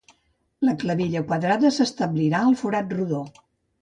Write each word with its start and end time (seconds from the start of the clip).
La 0.69 0.73
clavilla 0.83 1.21
quadrada 1.31 1.71
s'establirà 1.75 2.41
al 2.47 2.59
forat 2.63 2.97
rodó. 2.99 3.21